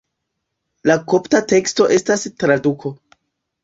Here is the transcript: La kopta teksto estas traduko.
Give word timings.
La 0.91 0.95
kopta 1.13 1.43
teksto 1.53 1.89
estas 2.01 2.29
traduko. 2.43 2.99